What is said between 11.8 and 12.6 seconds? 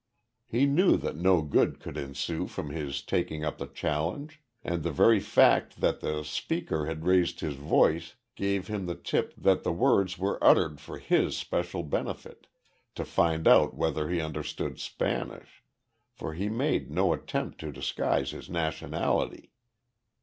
benefit,